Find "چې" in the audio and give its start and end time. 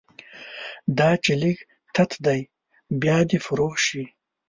1.23-1.31